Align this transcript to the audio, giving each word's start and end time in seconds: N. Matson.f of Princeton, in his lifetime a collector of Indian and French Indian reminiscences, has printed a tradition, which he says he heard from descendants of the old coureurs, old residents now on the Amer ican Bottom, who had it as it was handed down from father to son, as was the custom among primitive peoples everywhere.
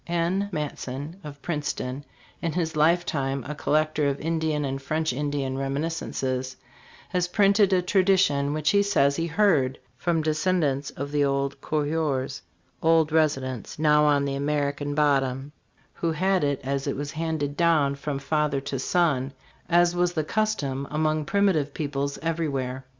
N. 0.07 0.49
Matson.f 0.51 1.23
of 1.23 1.39
Princeton, 1.43 2.03
in 2.41 2.53
his 2.53 2.75
lifetime 2.75 3.43
a 3.47 3.53
collector 3.53 4.07
of 4.07 4.19
Indian 4.19 4.65
and 4.65 4.81
French 4.81 5.13
Indian 5.13 5.55
reminiscences, 5.59 6.55
has 7.09 7.27
printed 7.27 7.71
a 7.71 7.83
tradition, 7.83 8.51
which 8.51 8.71
he 8.71 8.81
says 8.81 9.15
he 9.17 9.27
heard 9.27 9.77
from 9.99 10.23
descendants 10.23 10.89
of 10.89 11.11
the 11.11 11.23
old 11.23 11.61
coureurs, 11.61 12.41
old 12.81 13.11
residents 13.11 13.77
now 13.77 14.05
on 14.05 14.25
the 14.25 14.33
Amer 14.33 14.73
ican 14.73 14.95
Bottom, 14.95 15.51
who 15.93 16.11
had 16.13 16.43
it 16.43 16.59
as 16.63 16.87
it 16.87 16.95
was 16.95 17.11
handed 17.11 17.55
down 17.55 17.93
from 17.93 18.17
father 18.17 18.59
to 18.59 18.79
son, 18.79 19.31
as 19.69 19.95
was 19.95 20.13
the 20.13 20.23
custom 20.23 20.87
among 20.89 21.25
primitive 21.25 21.75
peoples 21.75 22.17
everywhere. 22.23 22.83